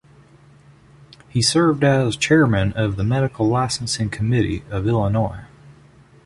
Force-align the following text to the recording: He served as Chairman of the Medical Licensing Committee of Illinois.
He 1.29 1.43
served 1.43 1.83
as 1.83 2.17
Chairman 2.17 2.73
of 2.73 2.95
the 2.95 3.03
Medical 3.03 3.47
Licensing 3.47 4.09
Committee 4.09 4.63
of 4.71 4.87
Illinois. 4.87 5.41